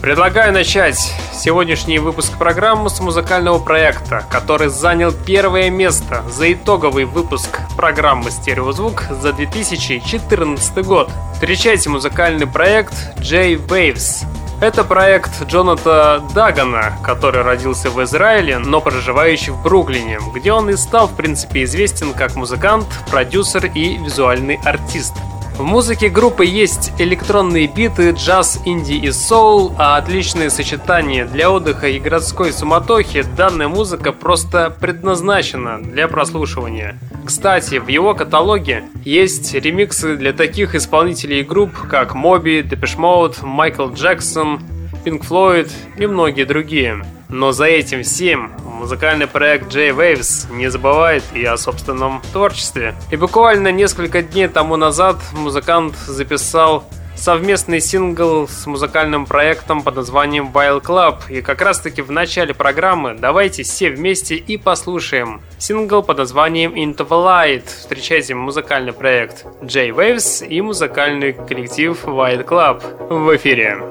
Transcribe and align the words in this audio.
Предлагаю 0.00 0.52
начать 0.52 0.98
сегодняшний 1.32 1.98
выпуск 1.98 2.36
программы 2.36 2.90
с 2.90 3.00
музыкального 3.00 3.58
проекта, 3.58 4.24
который 4.30 4.68
занял 4.68 5.12
первое 5.12 5.70
место 5.70 6.22
за 6.28 6.52
итоговый 6.52 7.04
выпуск 7.04 7.60
программы 7.76 8.30
«Стереозвук» 8.30 9.04
за 9.10 9.32
2014 9.32 10.84
год. 10.84 11.10
Встречайте 11.34 11.88
музыкальный 11.88 12.46
проект 12.46 12.94
J-Waves– 13.18 14.26
это 14.62 14.84
проект 14.84 15.42
Джоната 15.48 16.22
Дагана, 16.36 16.96
который 17.02 17.42
родился 17.42 17.90
в 17.90 18.00
Израиле, 18.04 18.58
но 18.58 18.80
проживающий 18.80 19.50
в 19.50 19.60
Бруклине, 19.60 20.20
где 20.32 20.52
он 20.52 20.70
и 20.70 20.76
стал, 20.76 21.08
в 21.08 21.16
принципе, 21.16 21.64
известен 21.64 22.12
как 22.12 22.36
музыкант, 22.36 22.86
продюсер 23.10 23.66
и 23.66 23.96
визуальный 23.96 24.60
артист. 24.64 25.14
В 25.56 25.64
музыке 25.64 26.08
группы 26.08 26.46
есть 26.46 26.92
электронные 26.98 27.66
биты, 27.66 28.12
джаз, 28.12 28.60
инди 28.64 28.94
и 28.94 29.12
соул, 29.12 29.74
а 29.78 29.96
отличные 29.96 30.48
сочетания 30.48 31.26
для 31.26 31.50
отдыха 31.50 31.88
и 31.88 32.00
городской 32.00 32.52
суматохи 32.52 33.22
данная 33.36 33.68
музыка 33.68 34.12
просто 34.12 34.74
предназначена 34.80 35.78
для 35.80 36.08
прослушивания. 36.08 36.98
Кстати, 37.24 37.78
в 37.78 37.88
его 37.88 38.14
каталоге 38.14 38.84
есть 39.04 39.52
ремиксы 39.54 40.16
для 40.16 40.32
таких 40.32 40.74
исполнителей 40.74 41.40
и 41.40 41.44
групп, 41.44 41.72
как 41.88 42.14
Моби, 42.14 42.62
Depeche 42.62 42.98
Mode, 42.98 43.44
Майкл 43.44 43.90
Джексон, 43.90 44.60
Pink 45.04 45.20
Floyd 45.28 45.70
и 45.98 46.06
многие 46.06 46.44
другие. 46.44 47.04
Но 47.32 47.50
за 47.50 47.64
этим 47.64 48.02
всем 48.02 48.52
музыкальный 48.62 49.26
проект 49.26 49.72
J-Waves 49.72 50.54
не 50.54 50.70
забывает 50.70 51.24
и 51.32 51.42
о 51.44 51.56
собственном 51.56 52.20
творчестве. 52.30 52.94
И 53.10 53.16
буквально 53.16 53.72
несколько 53.72 54.20
дней 54.20 54.48
тому 54.48 54.76
назад 54.76 55.16
музыкант 55.32 55.96
записал 55.96 56.84
совместный 57.16 57.80
сингл 57.80 58.46
с 58.46 58.66
музыкальным 58.66 59.24
проектом 59.24 59.82
под 59.82 59.96
названием 59.96 60.50
Wild 60.52 60.82
Club. 60.82 61.20
И 61.30 61.40
как 61.40 61.62
раз 61.62 61.80
таки 61.80 62.02
в 62.02 62.10
начале 62.10 62.52
программы 62.52 63.16
давайте 63.18 63.62
все 63.62 63.88
вместе 63.88 64.34
и 64.34 64.58
послушаем 64.58 65.40
сингл 65.56 66.02
под 66.02 66.18
названием 66.18 66.74
Into 66.74 67.08
the 67.08 67.08
Light. 67.08 67.64
Встречайте 67.66 68.34
музыкальный 68.34 68.92
проект 68.92 69.46
J-Waves 69.62 70.46
и 70.46 70.60
музыкальный 70.60 71.32
коллектив 71.32 71.98
Wild 72.04 72.44
Club 72.44 72.82
в 73.08 73.36
эфире. 73.36 73.90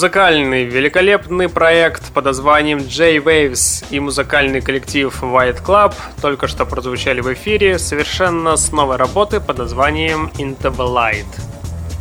Музыкальный 0.00 0.64
великолепный 0.64 1.50
проект 1.50 2.10
под 2.14 2.24
названием 2.24 2.78
J-Waves 2.78 3.84
и 3.90 4.00
музыкальный 4.00 4.62
коллектив 4.62 5.14
White 5.22 5.62
Club 5.62 5.92
только 6.22 6.48
что 6.48 6.64
прозвучали 6.64 7.20
в 7.20 7.30
эфире 7.34 7.78
совершенно 7.78 8.56
с 8.56 8.72
новой 8.72 8.96
работы 8.96 9.40
под 9.40 9.58
названием 9.58 10.32
Into 10.38 10.74
the 10.74 10.88
Light. 10.90 11.26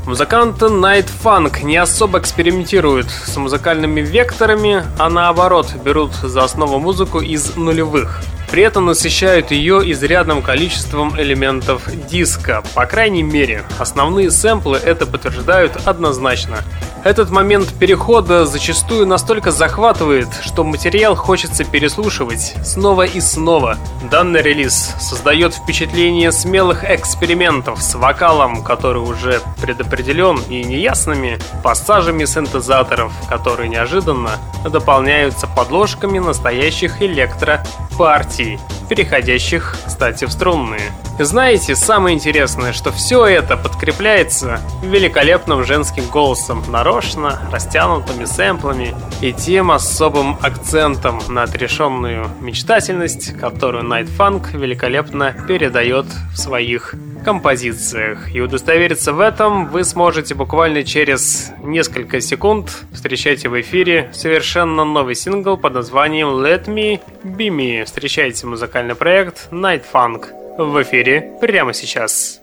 Музыканты 0.06 0.68
Night 0.68 1.10
Funk 1.22 1.62
не 1.62 1.76
особо 1.76 2.20
экспериментируют 2.20 3.10
с 3.10 3.36
музыкальными 3.36 4.00
векторами, 4.00 4.82
а 4.98 5.10
наоборот 5.10 5.68
берут 5.84 6.14
за 6.14 6.46
основу 6.46 6.80
музыку 6.80 7.20
из 7.20 7.58
нулевых. 7.58 8.22
При 8.50 8.64
этом 8.64 8.86
насыщают 8.86 9.52
ее 9.52 9.92
изрядным 9.92 10.42
количеством 10.42 11.20
элементов 11.20 11.84
диска. 12.08 12.64
По 12.74 12.86
крайней 12.88 13.22
мере, 13.22 13.64
основные 13.78 14.32
сэмплы 14.32 14.78
это 14.78 15.06
подтверждают 15.06 15.74
однозначно. 15.86 16.64
Этот 17.04 17.30
момент 17.30 17.74
перехода 17.80 18.46
зачастую 18.46 19.08
настолько 19.08 19.52
захватывает, 19.52 20.28
что 20.42 20.66
материал 20.66 21.16
хочется 21.16 21.64
переслушивать 21.64 22.56
снова 22.64 23.04
и 23.04 23.22
снова. 23.22 23.78
Данный 24.12 24.42
релиз 24.42 24.94
создает 25.00 25.54
впечатление 25.54 26.34
смелых 26.34 26.84
экспериментов 26.84 27.82
с 27.82 27.96
вокалом, 27.96 28.64
который 28.64 29.02
уже 29.02 29.42
предопределен, 29.62 30.42
и 30.50 30.62
неясными 30.62 31.40
пассажами 31.64 32.26
синтезаторов, 32.26 33.14
которые 33.30 33.70
неожиданно 33.70 34.32
дополняются 34.70 35.48
подложками 35.48 36.20
настоящих 36.20 37.02
электропартий, 37.02 38.60
переходящих, 38.90 39.78
кстати, 39.88 40.26
в 40.26 40.32
струнные. 40.32 40.92
Знаете, 41.22 41.76
самое 41.76 42.16
интересное, 42.16 42.72
что 42.72 42.94
все 42.94 43.26
это 43.26 43.58
подкрепляется 43.58 44.62
великолепным 44.82 45.66
женским 45.66 46.06
голосом, 46.06 46.64
нарочно 46.70 47.42
растянутыми 47.52 48.24
сэмплами 48.24 48.96
и 49.22 49.34
тем 49.34 49.70
особым 49.70 50.38
акцентом 50.42 51.20
на 51.28 51.44
отрешенную 51.44 52.30
мечтательность, 52.40 53.38
которую 53.38 53.84
Night 53.84 54.08
Funk 54.18 54.58
великолепно 54.58 55.36
передает 55.46 56.06
в 56.32 56.38
своих 56.38 56.96
композициях. 57.26 58.34
И 58.34 58.40
удостовериться 58.40 59.12
в 59.12 59.20
этом 59.20 59.68
вы 59.68 59.84
сможете 59.84 60.36
буквально 60.36 60.86
через 60.86 61.52
несколько 61.62 62.22
секунд. 62.22 62.72
Встречайте 62.94 63.50
в 63.50 63.60
эфире 63.60 64.10
совершенно 64.14 64.86
новый 64.86 65.16
сингл 65.16 65.58
под 65.58 65.74
названием 65.74 66.30
Let 66.30 66.68
Me 66.68 67.02
Be 67.26 67.50
Me. 67.50 67.84
Встречайте 67.84 68.48
музыкальный 68.48 68.96
проект 68.96 69.50
Night 69.52 69.84
Funk 69.92 70.39
в 70.66 70.82
эфире 70.82 71.38
прямо 71.40 71.74
сейчас. 71.74 72.42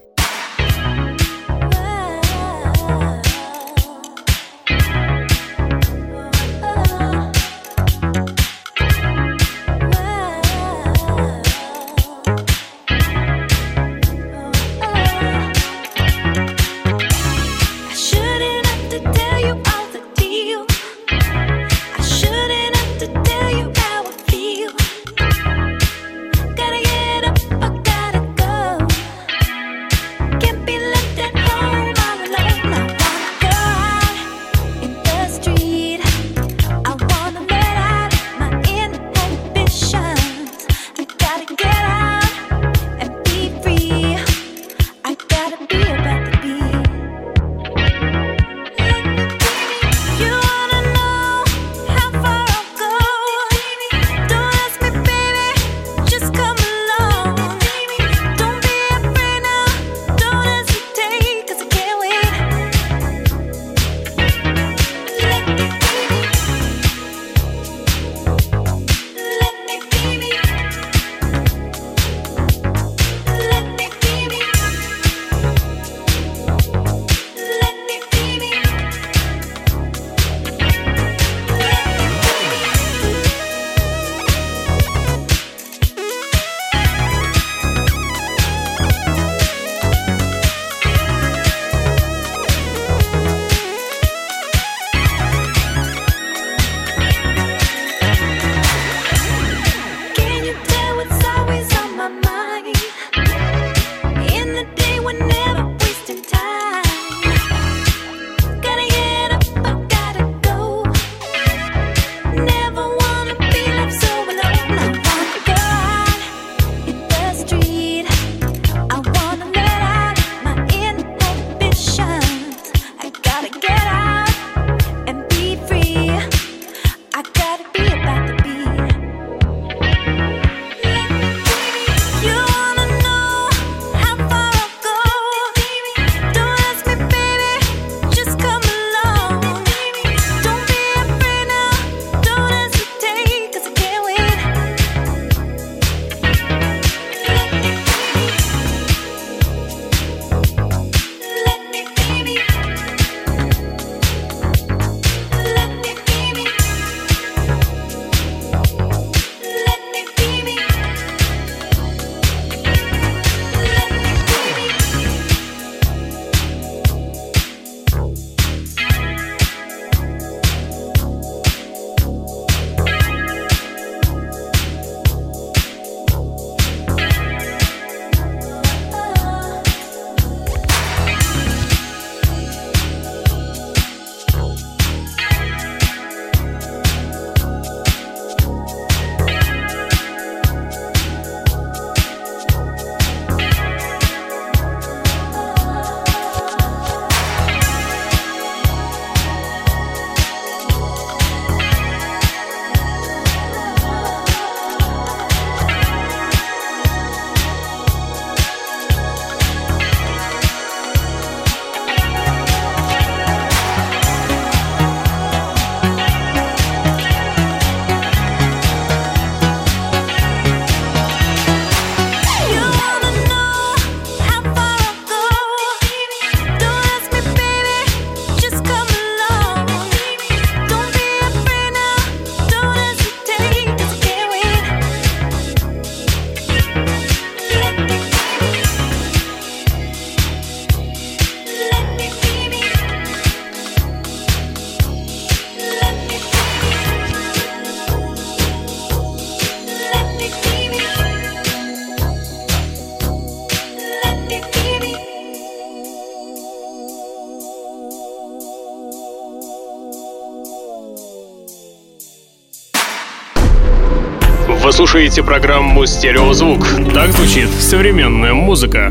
Слушаете 264.97 265.23
программу 265.23 265.85
«Стереозвук». 265.85 266.67
Так 266.95 267.11
звучит 267.11 267.51
современная 267.51 268.33
музыка. 268.33 268.91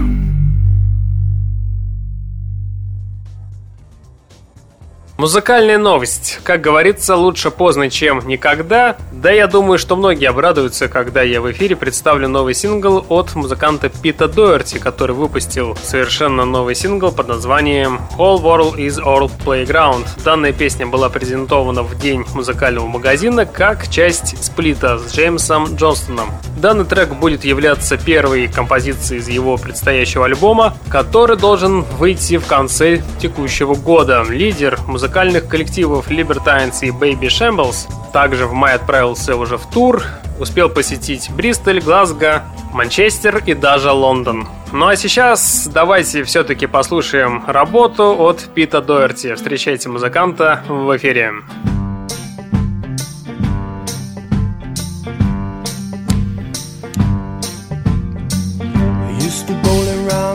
Музыкальная 5.17 5.79
новость. 5.79 6.41
Как 6.43 6.61
говорится, 6.61 7.15
лучше 7.15 7.49
поздно, 7.49 7.89
чем 7.89 8.27
никогда. 8.27 8.97
Да, 9.25 9.31
я 9.31 9.47
думаю, 9.47 9.79
что 9.79 9.95
многие 9.95 10.29
обрадуются, 10.29 10.87
когда 10.87 11.23
я 11.23 11.41
в 11.41 11.51
эфире 11.51 11.75
представлю 11.75 12.27
новый 12.27 12.53
сингл 12.53 13.03
от 13.09 13.33
музыканта 13.33 13.89
Пита 13.89 14.27
Доерти, 14.27 14.77
который 14.77 15.15
выпустил 15.15 15.75
совершенно 15.81 16.45
новый 16.45 16.75
сингл 16.75 17.11
под 17.11 17.29
названием 17.29 18.01
All 18.19 18.39
World 18.39 18.75
is 18.75 19.03
Our 19.03 19.31
Playground. 19.43 20.05
Данная 20.23 20.53
песня 20.53 20.85
была 20.85 21.09
презентована 21.09 21.81
в 21.81 21.97
день 21.97 22.23
музыкального 22.35 22.85
магазина 22.85 23.47
как 23.47 23.87
часть 23.87 24.43
сплита 24.43 24.99
с 24.99 25.11
Джеймсом 25.11 25.75
Джонстоном. 25.75 26.29
Данный 26.65 26.85
трек 26.85 27.09
будет 27.09 27.45
являться 27.45 27.95
первой 27.95 28.47
композицией 28.47 29.19
из 29.19 29.27
его 29.27 29.55
предстоящего 29.55 30.25
альбома, 30.25 30.75
который 30.89 31.37
должен 31.37 31.83
выйти 31.83 32.37
в 32.37 32.47
конце 32.47 33.03
текущего 33.19 33.75
года. 33.75 34.23
Лидер 34.27 34.79
музыкальных 34.87 35.47
коллективов 35.47 36.09
Libertines 36.09 36.77
и 36.81 36.89
Baby 36.89 37.27
Shambles 37.27 37.87
также 38.11 38.47
в 38.47 38.53
мае 38.53 38.77
отправился 38.77 39.35
уже 39.35 39.59
в 39.59 39.69
тур, 39.69 40.01
успел 40.39 40.69
посетить 40.69 41.29
Бристоль, 41.29 41.81
Глазго, 41.81 42.41
Манчестер 42.73 43.43
и 43.45 43.53
даже 43.53 43.91
Лондон. 43.91 44.47
Ну 44.71 44.87
а 44.87 44.95
сейчас 44.95 45.69
давайте 45.71 46.23
все-таки 46.23 46.65
послушаем 46.65 47.43
работу 47.45 48.15
от 48.17 48.39
Пита 48.55 48.81
Доерти. 48.81 49.35
Встречайте 49.35 49.87
музыканта 49.89 50.63
в 50.67 50.97
эфире. 50.97 51.31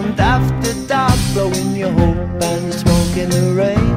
Around 0.00 0.20
after 0.20 0.72
dark, 0.86 1.18
blowing 1.32 1.76
your 1.76 1.90
hope 1.90 2.42
and 2.42 2.74
smoking 2.74 3.30
the 3.30 3.54
rain. 3.54 3.96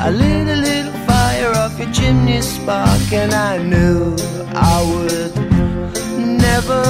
I 0.00 0.10
lit 0.10 0.48
a 0.48 0.56
little 0.56 0.92
fire 1.06 1.52
off 1.56 1.78
your 1.78 1.92
chimney 1.92 2.40
spark, 2.40 3.12
and 3.12 3.32
I 3.32 3.58
knew 3.58 4.16
I 4.54 4.76
would 4.90 5.34
never 6.42 6.82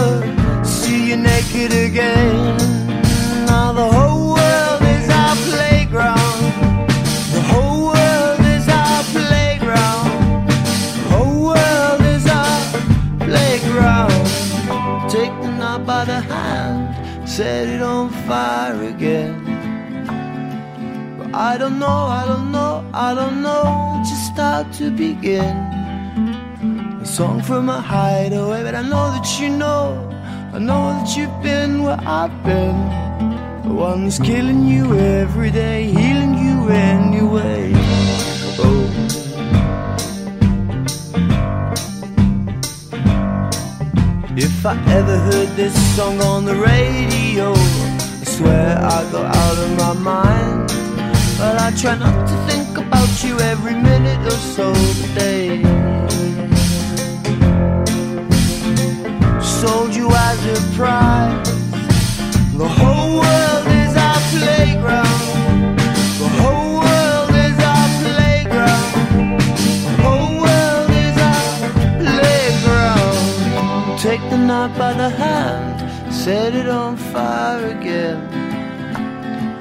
see 0.65 1.11
you 1.11 1.17
naked 1.17 1.73
again. 1.73 2.57
Now 3.47 3.73
the 3.73 3.89
whole 3.97 4.35
world 4.35 4.83
is 4.97 5.09
our 5.09 5.37
playground. 5.51 6.43
The 7.35 7.43
whole 7.53 7.83
world 7.93 8.41
is 8.57 8.69
our 8.69 9.03
playground. 9.17 10.49
The 10.49 11.05
whole 11.13 11.41
world 11.53 12.01
is 12.15 12.27
our 12.27 12.61
playground. 13.27 14.13
Take 15.11 15.35
the 15.43 15.51
knot 15.59 15.87
by 15.87 16.05
the 16.05 16.21
hand, 16.21 16.56
set 17.37 17.69
it 17.69 17.83
on 17.83 18.09
fire 18.27 18.83
again. 18.85 19.35
But 21.19 21.35
I 21.35 21.59
don't 21.59 21.79
know, 21.79 21.99
I 22.21 22.25
don't 22.27 22.51
know, 22.51 22.91
I 22.95 23.15
don't 23.15 23.43
know 23.43 24.03
just 24.09 24.35
how 24.39 24.63
to 24.79 24.91
begin. 24.91 25.55
A 27.03 27.05
song 27.05 27.43
from 27.43 27.69
a 27.69 27.79
hideaway, 27.79 28.63
but 28.63 28.75
I 28.75 28.81
know 28.81 29.11
that 29.15 29.29
you 29.39 29.51
know, 29.51 30.09
I 30.55 30.59
know 30.59 30.85
that 30.97 31.15
you've 31.15 31.43
been 31.43 31.83
where 31.83 32.01
I've 32.07 32.43
been. 32.43 32.79
The 33.69 33.75
one 33.75 34.05
that's 34.05 34.19
killing 34.19 34.67
you 34.67 34.99
every 34.99 35.51
day, 35.51 35.85
healing 35.85 36.39
you 36.39 36.71
anyway. 36.71 37.73
Oh. 38.65 38.87
If 44.39 44.65
I 44.65 44.75
ever 44.99 45.19
heard 45.19 45.51
this 45.55 45.75
song 45.97 46.19
on 46.23 46.47
the 46.47 46.57
radio, 46.57 47.26
I 47.39 48.25
swear 48.25 48.79
I 48.81 49.11
go 49.13 49.23
out 49.23 49.59
of 49.59 49.77
my 49.77 49.93
mind. 49.93 50.73
But 51.37 51.61
I 51.61 51.71
try 51.77 51.95
not 51.99 52.27
to 52.27 52.35
think 52.51 52.79
about 52.79 53.23
you 53.23 53.39
every 53.41 53.75
minute 53.75 54.25
or 54.27 54.31
so 54.31 54.73
today. 55.03 55.63
Sold 59.43 59.95
you 59.95 60.09
as 60.11 60.47
a 60.47 60.57
prize. 60.75 61.47
The 62.57 62.69
whole 62.69 63.19
world 63.21 63.67
is 63.83 63.95
our 63.97 64.21
playground. 64.33 65.77
The 66.23 66.31
whole 66.41 66.81
world 66.81 67.35
is 67.37 67.59
our 67.61 67.89
playground. 68.01 68.93
The 69.85 69.95
whole 70.03 70.41
world 70.41 70.91
is 71.05 71.17
our 71.33 71.53
playground. 72.01 73.99
Take 74.01 74.23
the 74.31 74.39
knot 74.39 74.79
by 74.79 74.95
the 74.95 75.11
hand, 75.11 75.76
set 76.27 76.57
it 76.57 76.69
on 76.69 76.97
fire 76.97 77.67
again. 77.79 78.19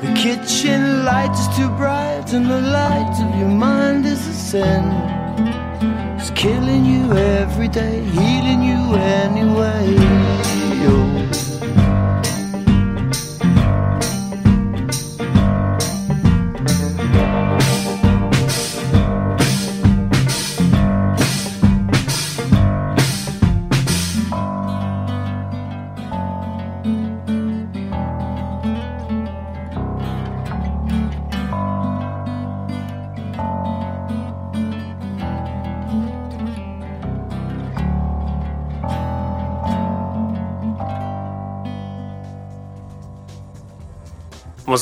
The 0.02 0.12
kitchen 0.20 1.06
light 1.06 1.32
is 1.42 1.48
too 1.56 1.70
bright, 1.82 2.34
and 2.34 2.48
the 2.50 2.60
light 2.60 3.16
of 3.24 3.40
your 3.40 3.54
mind 3.68 4.04
is 4.08 4.28
a 4.28 4.34
sin. 4.34 4.84
It's 6.18 6.32
killing 6.32 6.84
you 6.84 7.04
every 7.14 7.68
day, 7.68 8.02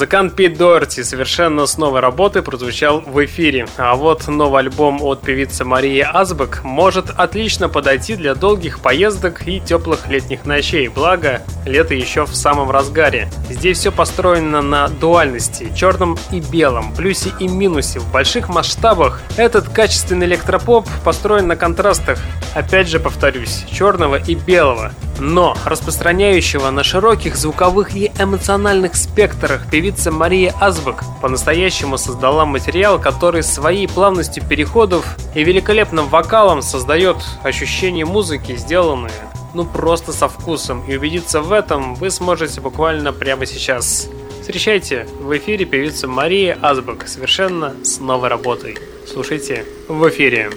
Музыкант 0.04 0.36
Пит 0.36 0.58
Дорти 0.58 1.02
совершенно 1.02 1.66
с 1.66 1.78
новой 1.78 2.02
работы 2.02 2.42
прозвучал 2.42 3.00
в 3.00 3.24
эфире. 3.24 3.68
А 3.78 3.96
вот 3.96 4.28
новый 4.28 4.60
альбом 4.60 5.02
от 5.02 5.22
певицы 5.22 5.64
Марии 5.64 6.06
Азбек 6.06 6.62
может 6.66 7.10
отлично 7.10 7.70
подойти 7.70 8.18
для 8.18 8.36
долгих 8.36 8.82
поездок 8.82 9.48
и 9.48 9.62
теплых 9.62 10.10
летних 10.10 10.44
ночей. 10.44 10.90
Благо, 10.90 11.42
лето 11.66 11.94
еще 11.94 12.26
в 12.26 12.36
самом 12.36 12.70
разгаре. 12.70 13.30
Здесь 13.50 13.78
все 13.78 13.94
построено 13.94 14.62
на 14.62 14.90
дуальности, 14.90 15.72
черном 15.74 16.20
и 16.32 16.42
белом, 16.42 16.94
плюсе 16.94 17.32
и 17.40 17.48
минусе. 17.48 18.00
В 18.00 18.12
больших 18.12 18.50
масштабах 18.50 19.22
этот 19.38 19.70
качественный 19.70 20.26
электропоп 20.26 20.86
построен 21.06 21.48
на 21.48 21.56
контрастах, 21.56 22.20
опять 22.54 22.90
же 22.90 23.00
повторюсь, 23.00 23.64
черного 23.72 24.18
и 24.18 24.36
белого 24.36 24.92
но 25.20 25.56
распространяющего 25.66 26.70
на 26.72 26.84
широких 26.84 27.36
звуковых 27.36 27.96
и 27.96 28.12
эмоциональных 28.20 28.96
спектрах 28.96 29.70
певица 29.70 29.93
Мария 30.12 30.54
Азбек 30.60 31.04
по-настоящему 31.22 31.98
создала 31.98 32.46
материал, 32.46 33.00
который 33.00 33.44
своей 33.44 33.88
плавностью 33.88 34.44
переходов 34.44 35.18
и 35.36 35.44
великолепным 35.44 36.08
вокалом 36.08 36.62
создает 36.62 37.18
ощущение 37.44 38.06
музыки, 38.06 38.56
сделанное 38.56 39.12
ну 39.54 39.66
просто 39.66 40.12
со 40.12 40.28
вкусом. 40.28 40.84
И 40.88 40.96
убедиться 40.96 41.42
в 41.42 41.52
этом 41.52 41.96
вы 41.96 42.10
сможете 42.10 42.62
буквально 42.62 43.14
прямо 43.14 43.46
сейчас. 43.46 44.10
Встречайте 44.42 45.08
в 45.20 45.36
эфире 45.38 45.66
певицу 45.66 46.10
Мария 46.10 46.58
Азбек 46.62 47.08
совершенно 47.08 47.74
с 47.84 48.00
новой 48.00 48.30
работой. 48.30 48.78
Слушайте 49.08 49.66
в 49.88 50.08
эфире. 50.10 50.52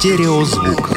Стереозвук. 0.00 0.92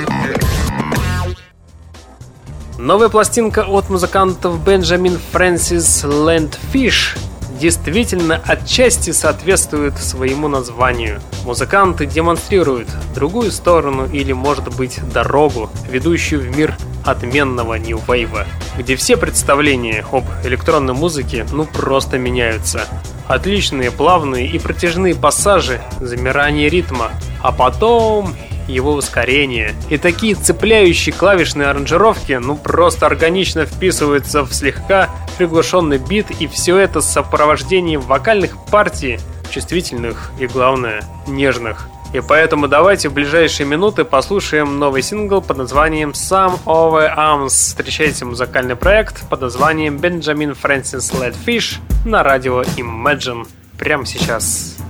Новая 2.77 3.09
пластинка 3.09 3.65
от 3.65 3.89
музыкантов 3.89 4.63
Бенджамин 4.63 5.19
Фрэнсис 5.33 6.05
Лэндфиш 6.05 7.17
действительно 7.59 8.41
отчасти 8.45 9.11
соответствует 9.11 9.97
своему 9.97 10.47
названию. 10.47 11.19
Музыканты 11.43 12.05
демонстрируют 12.05 12.87
другую 13.13 13.51
сторону 13.51 14.05
или, 14.05 14.31
может 14.31 14.73
быть, 14.77 15.01
дорогу, 15.13 15.69
ведущую 15.89 16.39
в 16.39 16.57
мир 16.57 16.77
отменного 17.03 17.77
New 17.77 17.99
Wave, 18.07 18.45
где 18.77 18.95
все 18.95 19.17
представления 19.17 20.05
об 20.13 20.23
электронной 20.45 20.93
музыке 20.93 21.45
ну 21.51 21.65
просто 21.65 22.17
меняются. 22.17 22.87
Отличные 23.27 23.91
плавные 23.91 24.47
и 24.47 24.59
протяжные 24.59 25.13
пассажи, 25.13 25.81
замирание 25.99 26.69
ритма, 26.69 27.11
а 27.41 27.51
потом 27.51 28.33
его 28.67 28.93
ускорение. 28.93 29.75
И 29.89 29.97
такие 29.97 30.35
цепляющие 30.35 31.13
клавишные 31.13 31.67
аранжировки 31.67 32.33
ну 32.33 32.55
просто 32.55 33.05
органично 33.05 33.65
вписываются 33.65 34.43
в 34.43 34.53
слегка 34.53 35.09
приглушенный 35.37 35.97
бит 35.97 36.31
и 36.39 36.47
все 36.47 36.77
это 36.77 37.01
с 37.01 37.11
сопровождением 37.11 38.01
вокальных 38.01 38.57
партий, 38.65 39.19
чувствительных 39.51 40.31
и, 40.39 40.47
главное, 40.47 41.03
нежных. 41.27 41.87
И 42.13 42.21
поэтому 42.21 42.67
давайте 42.67 43.09
в 43.09 43.13
ближайшие 43.13 43.65
минуты 43.65 44.05
послушаем 44.05 44.77
новый 44.77 45.01
сингл 45.01 45.41
под 45.41 45.57
названием 45.57 46.11
Some 46.11 46.59
Over 46.65 47.11
Arms. 47.17 47.49
Встречайте 47.49 48.23
музыкальный 48.23 48.75
проект 48.75 49.27
под 49.29 49.41
названием 49.41 49.97
Benjamin 49.97 50.55
Francis 50.61 51.11
Ledfish 51.11 51.79
на 52.05 52.21
радио 52.21 52.61
Imagine 52.61 53.47
прямо 53.79 54.05
сейчас. 54.05 54.82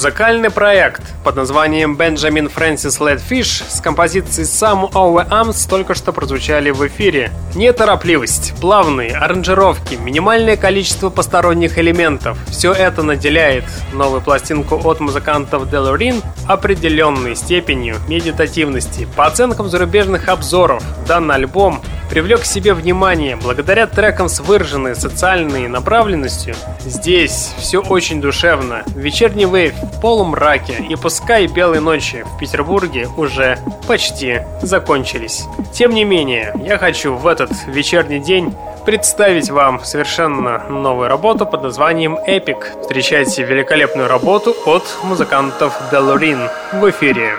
Музыкальный 0.00 0.48
проект 0.48 1.02
под 1.24 1.36
названием 1.36 1.94
Benjamin 1.94 2.50
Francis 2.50 2.98
Ledfish 3.00 3.64
с 3.68 3.82
композицией 3.82 4.46
Some 4.46 4.90
Our 4.92 5.28
Arms 5.28 5.68
только 5.68 5.94
что 5.94 6.14
прозвучали 6.14 6.70
в 6.70 6.86
эфире. 6.86 7.30
Неторопливость, 7.54 8.54
плавные 8.62 9.10
аранжировки, 9.10 9.96
минимальное 9.96 10.56
количество 10.56 11.10
посторонних 11.10 11.76
элементов– 11.76 12.38
все 12.48 12.72
это 12.72 13.02
наделяет 13.02 13.64
новую 13.92 14.22
пластинку 14.22 14.80
от 14.88 15.00
музыкантов 15.00 15.64
Delorin 15.64 16.24
определенной 16.48 17.36
степенью 17.36 17.96
медитативности. 18.08 19.06
По 19.16 19.26
оценкам 19.26 19.68
зарубежных 19.68 20.30
обзоров, 20.30 20.82
данный 21.06 21.34
альбом 21.34 21.82
привлек 22.10 22.40
к 22.40 22.44
себе 22.44 22.74
внимание 22.74 23.36
благодаря 23.36 23.86
трекам 23.86 24.28
с 24.28 24.40
выраженной 24.40 24.96
социальной 24.96 25.68
направленностью. 25.68 26.56
Здесь 26.80 27.54
все 27.56 27.78
очень 27.78 28.20
душевно. 28.20 28.82
Вечерний 28.88 29.46
вейв 29.46 29.74
в 29.74 30.00
полумраке 30.00 30.74
и 30.88 30.96
пускай 30.96 31.46
белые 31.46 31.80
ночи 31.80 32.24
в 32.26 32.38
Петербурге 32.38 33.08
уже 33.16 33.58
почти 33.86 34.40
закончились. 34.60 35.44
Тем 35.72 35.92
не 35.92 36.04
менее, 36.04 36.52
я 36.66 36.78
хочу 36.78 37.14
в 37.14 37.26
этот 37.26 37.52
вечерний 37.68 38.18
день 38.18 38.52
представить 38.84 39.50
вам 39.50 39.84
совершенно 39.84 40.64
новую 40.68 41.08
работу 41.08 41.46
под 41.46 41.62
названием 41.62 42.16
Epic. 42.16 42.82
Встречайте 42.82 43.44
великолепную 43.44 44.08
работу 44.08 44.56
от 44.66 44.82
музыкантов 45.04 45.78
Delorin 45.92 46.50
в 46.72 46.90
эфире. 46.90 47.34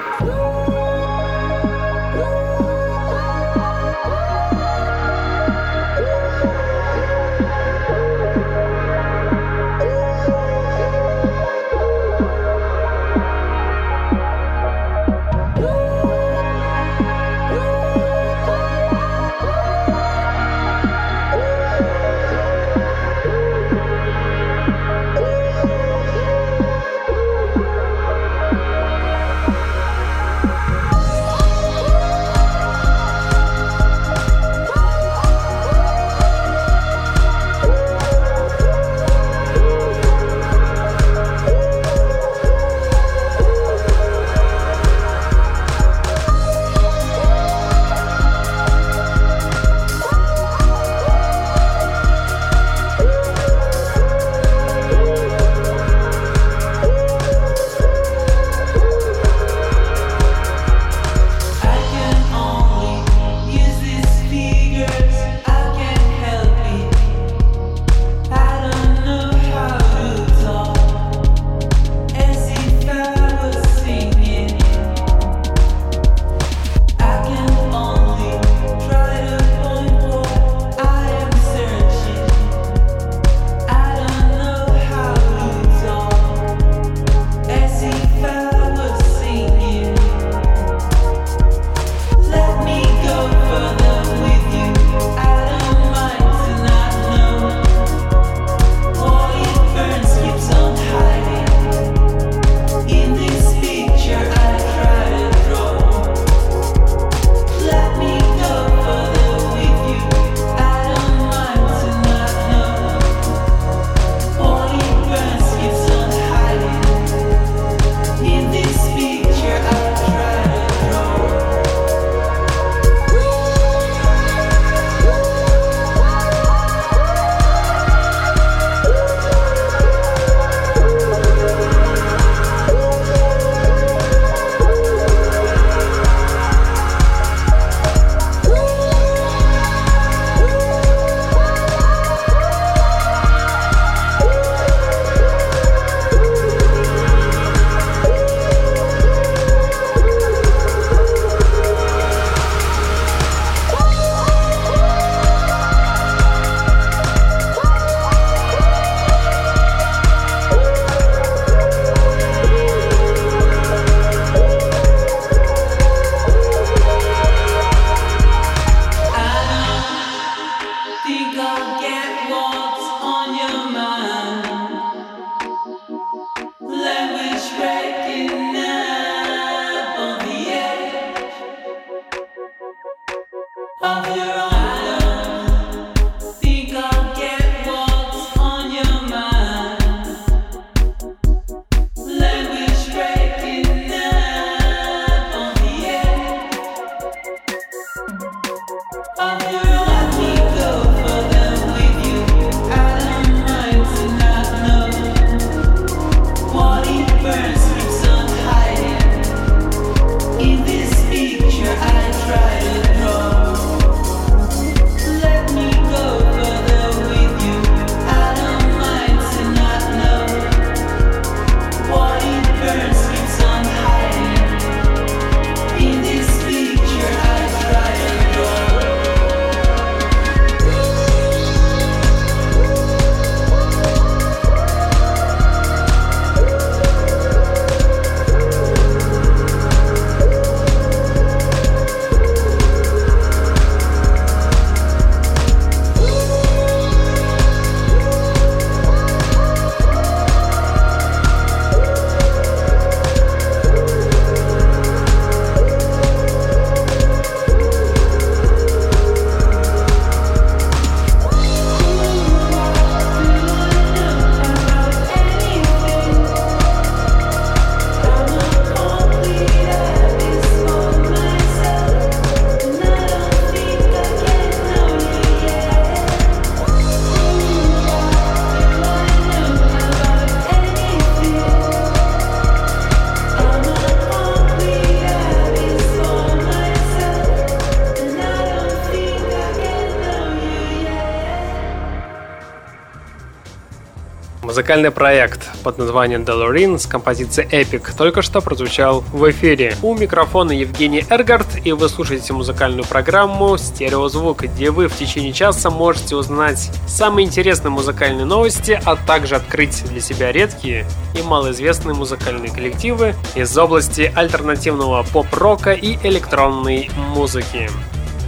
Музыкальный 294.61 294.91
проект 294.91 295.49
под 295.63 295.79
названием 295.79 296.21
Delorean 296.21 296.77
с 296.77 296.85
композицией 296.85 297.49
Epic 297.49 297.97
только 297.97 298.21
что 298.21 298.41
прозвучал 298.41 299.03
в 299.11 299.27
эфире. 299.31 299.75
У 299.81 299.95
микрофона 299.95 300.51
Евгений 300.51 301.03
Эргард, 301.09 301.47
и 301.65 301.71
вы 301.71 301.89
слушаете 301.89 302.33
музыкальную 302.33 302.85
программу 302.85 303.57
«Стереозвук», 303.57 304.43
где 304.43 304.69
вы 304.69 304.87
в 304.87 304.95
течение 304.95 305.33
часа 305.33 305.71
можете 305.71 306.15
узнать 306.15 306.69
самые 306.87 307.25
интересные 307.25 307.71
музыкальные 307.71 308.25
новости, 308.25 308.79
а 308.85 308.97
также 308.97 309.37
открыть 309.37 309.83
для 309.85 309.99
себя 309.99 310.31
редкие 310.31 310.85
и 311.17 311.23
малоизвестные 311.23 311.95
музыкальные 311.95 312.53
коллективы 312.53 313.15
из 313.33 313.57
области 313.57 314.13
альтернативного 314.15 315.01
поп-рока 315.11 315.71
и 315.71 315.97
электронной 316.07 316.91
музыки. 317.15 317.67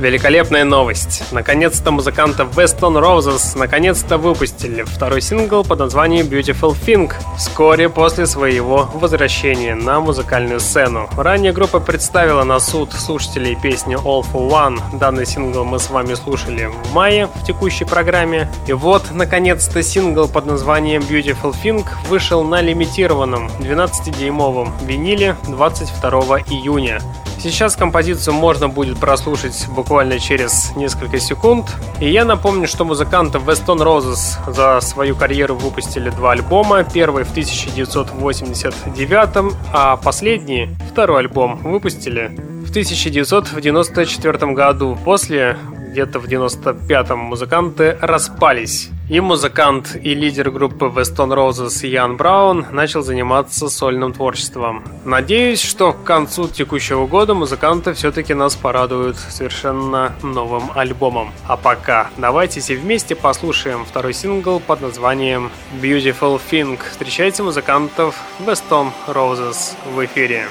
Великолепная 0.04 0.66
новость. 0.66 1.24
Наконец-то 1.32 1.89
музыканты 1.89 2.44
Weston 2.44 3.02
Roses 3.02 3.58
наконец-то 3.58 4.18
выпустили 4.18 4.84
второй 4.84 5.22
сингл 5.22 5.63
под 5.63 5.80
названием 5.80 6.26
Beautiful 6.26 6.76
Thing 6.86 7.10
вскоре 7.38 7.89
после 7.89 8.26
своего 8.26 8.89
возвращения 8.93 9.76
на 9.76 10.00
музыкальную 10.00 10.60
сцену. 10.60 11.10
Ранее 11.17 11.54
группа 11.54 11.80
представила 11.80 12.43
на 12.43 12.60
суд 12.60 12.93
слушателей 12.93 13.56
песни 13.56 13.96
All 13.96 14.24
for 14.24 14.50
One. 14.50 14.80
Данный 14.98 15.26
сингл 15.26 15.63
мы 15.63 15.80
с 15.80 15.89
вами 15.89 16.13
слушали 16.13 16.65
в 16.65 16.93
мае 16.93 17.28
в 17.28 17.43
текущей 17.46 17.86
программе. 17.86 18.52
И 18.67 18.74
вот, 18.74 19.12
наконец-то, 19.12 19.82
сингл 19.84 20.28
под 20.28 20.46
названием 20.46 21.02
Beautiful 21.02 21.54
Thing 21.54 21.86
вышел 22.08 22.43
на 22.43 22.62
лимитированном 22.62 23.48
12-дюймовом 23.60 24.72
виниле 24.86 25.36
22 25.48 26.39
июня. 26.50 27.02
Сейчас 27.43 27.76
композицию 27.76 28.36
можно 28.36 28.69
будет 28.69 28.98
прослушать 29.00 29.67
буквально 29.67 30.17
через 30.17 30.74
несколько 30.78 31.19
секунд. 31.19 31.76
И 32.00 32.10
я 32.10 32.24
напомню, 32.24 32.69
что 32.69 32.86
музыканты 32.86 33.38
Weston 33.39 33.80
Roses 33.80 34.38
за 34.50 34.80
свою 34.80 35.13
карьеру 35.13 35.56
выпустили 35.56 36.10
два 36.10 36.32
альбома. 36.32 36.86
Первый 36.86 37.23
в 37.24 37.32
1989, 37.32 39.56
а 39.74 39.98
последний, 39.98 40.70
второй 40.92 41.20
альбом, 41.20 41.58
выпустили 41.58 42.32
в 42.66 42.70
1994 42.70 44.54
году. 44.54 44.98
После 45.04 45.58
где-то 45.92 46.20
в 46.20 46.26
95-м 46.26 47.20
музыканты 47.20 47.98
распались. 48.02 48.90
И 49.10 49.20
музыкант 49.20 49.98
и 50.02 50.16
лидер 50.16 50.50
группы 50.50 50.86
Weston 50.86 51.36
Roses 51.36 51.86
Ян 51.86 52.16
Браун 52.16 52.66
начал 52.72 53.02
заниматься 53.02 53.68
сольным 53.68 54.13
творчеством. 54.13 54.82
Надеюсь, 55.04 55.62
что 55.62 55.92
к 55.92 56.06
концу 56.06 56.48
текущего 56.48 57.06
года 57.06 57.34
музыканты 57.34 57.94
все-таки 57.94 58.34
нас 58.34 58.56
порадуют 58.56 59.18
совершенно 59.18 60.16
новым 60.24 60.72
альбомом. 60.74 61.34
А 61.48 61.58
пока 61.58 62.12
давайте 62.18 62.62
все 62.62 62.78
вместе 62.78 63.13
послушаем 63.13 63.84
второй 63.84 64.13
сингл 64.13 64.62
под 64.62 64.80
названием 64.80 65.52
Beautiful 65.82 66.39
Thing. 66.50 66.80
Встречайте 66.89 67.44
музыкантов 67.44 68.16
Weston 68.39 68.92
Roses 69.08 69.76
в 69.94 70.06
эфире. 70.06 70.48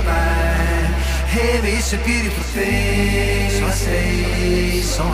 Bye 0.00 0.06
bye. 0.06 0.86
Heavy's 1.28 1.92
a 1.92 1.98
beautiful 1.98 2.42
thing, 2.54 3.50
so 3.50 3.66
I 3.66 3.70
say 3.70 4.80
so. 4.80 5.04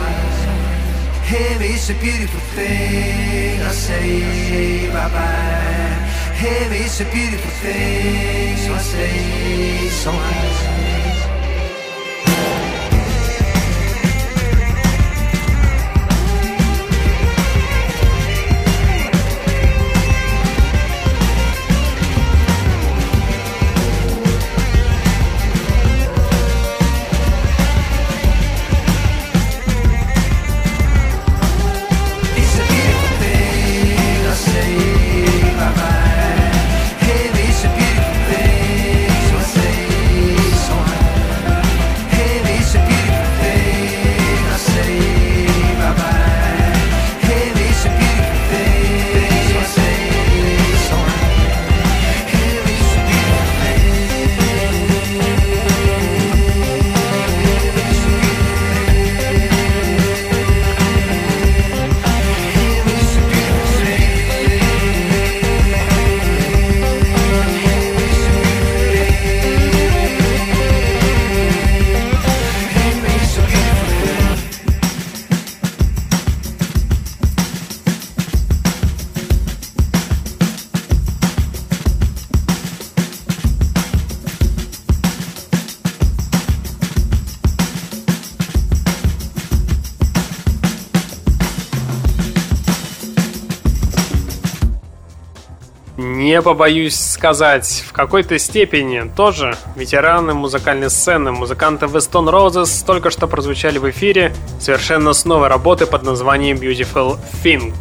Heavy's 1.26 1.90
a 1.90 1.94
beautiful 1.94 2.40
thing, 2.54 3.60
I 3.60 3.70
say 3.72 4.88
bye 4.88 5.08
bye. 5.08 5.96
Heavy's 6.42 7.00
a 7.00 7.04
beautiful 7.04 7.50
thing, 7.62 8.56
so 8.56 8.74
I 8.74 8.78
say 8.78 9.88
so. 9.88 10.12
It's 10.12 10.95
Не 96.36 96.42
побоюсь 96.42 97.00
сказать, 97.00 97.82
в 97.88 97.94
какой-то 97.94 98.38
степени 98.38 99.10
тоже 99.16 99.56
ветераны 99.74 100.34
музыкальной 100.34 100.90
сцены, 100.90 101.32
музыканты 101.32 101.86
Weston 101.86 102.30
Roses 102.30 102.84
только 102.84 103.08
что 103.08 103.26
прозвучали 103.26 103.78
в 103.78 103.88
эфире 103.88 104.34
совершенно 104.60 105.14
с 105.14 105.24
новой 105.24 105.48
работы 105.48 105.86
под 105.86 106.02
названием 106.02 106.58
Beautiful 106.58 107.18
Thing. 107.42 107.72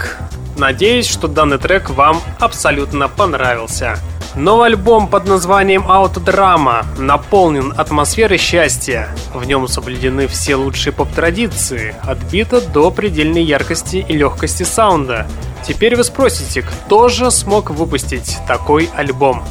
Надеюсь, 0.58 1.06
что 1.06 1.28
данный 1.28 1.58
трек 1.58 1.90
вам 1.90 2.22
абсолютно 2.40 3.10
понравился. 3.10 3.98
Новый 4.36 4.68
альбом 4.68 5.08
под 5.08 5.28
названием 5.28 5.90
Аутодрама 5.90 6.86
наполнен 6.98 7.74
атмосферой 7.78 8.38
счастья. 8.38 9.08
В 9.34 9.46
нем 9.46 9.66
соблюдены 9.70 10.28
все 10.28 10.56
лучшие 10.56 10.92
поп-традиции, 10.92 11.96
от 12.04 12.18
бита 12.18 12.60
до 12.60 12.92
предельной 12.92 13.44
яркости 13.44 14.06
и 14.06 14.14
легкости 14.14 14.64
саунда. 14.64 15.26
Теперь 15.66 15.96
вы 15.96 16.04
спросите, 16.04 16.64
кто 16.64 17.08
же 17.08 17.32
смог 17.32 17.70
выпустить 17.70 18.38
такой 18.46 18.90
альбом? 18.94 19.42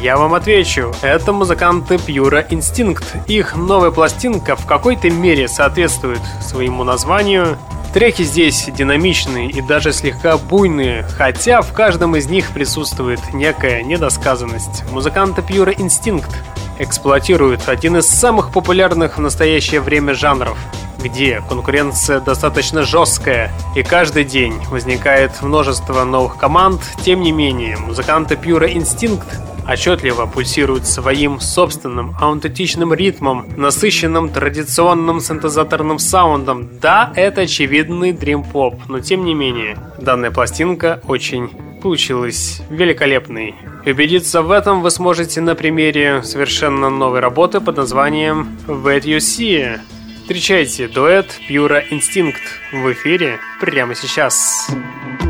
Я 0.00 0.16
вам 0.16 0.32
отвечу, 0.32 0.94
это 1.02 1.34
музыканты 1.34 1.96
Pure 1.96 2.48
Instinct. 2.48 3.04
Их 3.26 3.56
новая 3.56 3.90
пластинка 3.90 4.56
в 4.56 4.64
какой-то 4.64 5.10
мере 5.10 5.48
соответствует 5.48 6.22
своему 6.40 6.82
названию. 6.82 7.58
Треки 7.92 8.22
здесь 8.22 8.66
динамичные 8.72 9.50
и 9.50 9.60
даже 9.60 9.92
слегка 9.92 10.38
буйные, 10.38 11.02
хотя 11.02 11.60
в 11.60 11.72
каждом 11.72 12.14
из 12.14 12.28
них 12.28 12.52
присутствует 12.52 13.18
некая 13.32 13.82
недосказанность. 13.82 14.84
Музыканты 14.92 15.42
Pure 15.42 15.76
Instinct 15.76 16.30
эксплуатируют 16.78 17.68
один 17.68 17.96
из 17.96 18.06
самых 18.06 18.52
популярных 18.52 19.18
в 19.18 19.20
настоящее 19.20 19.80
время 19.80 20.14
жанров, 20.14 20.56
где 21.02 21.42
конкуренция 21.48 22.20
достаточно 22.20 22.84
жесткая, 22.84 23.50
и 23.74 23.82
каждый 23.82 24.22
день 24.22 24.54
возникает 24.70 25.42
множество 25.42 26.04
новых 26.04 26.36
команд, 26.36 26.80
тем 27.02 27.22
не 27.22 27.32
менее, 27.32 27.76
музыканты 27.76 28.36
Pure 28.36 28.72
Instinct 28.72 29.26
отчетливо 29.70 30.26
пульсируют 30.26 30.86
своим 30.86 31.40
собственным 31.40 32.16
аутентичным 32.20 32.92
ритмом, 32.92 33.46
насыщенным 33.56 34.28
традиционным 34.28 35.20
синтезаторным 35.20 35.98
саундом. 35.98 36.68
Да, 36.80 37.12
это 37.14 37.42
очевидный 37.42 38.12
дрим-поп, 38.12 38.88
но 38.88 39.00
тем 39.00 39.24
не 39.24 39.34
менее, 39.34 39.78
данная 39.98 40.30
пластинка 40.30 41.00
очень 41.06 41.50
получилась 41.80 42.62
великолепной. 42.68 43.54
Убедиться 43.86 44.42
в 44.42 44.50
этом 44.50 44.82
вы 44.82 44.90
сможете 44.90 45.40
на 45.40 45.54
примере 45.54 46.22
совершенно 46.22 46.90
новой 46.90 47.20
работы 47.20 47.60
под 47.60 47.76
названием 47.76 48.58
Wet 48.66 49.04
You 49.04 49.18
See. 49.18 49.78
Встречайте 50.22 50.88
дуэт 50.88 51.40
Pure 51.48 51.82
Instinct 51.90 52.34
в 52.72 52.92
эфире 52.92 53.38
прямо 53.60 53.94
сейчас. 53.94 54.68
Picture 54.70 55.29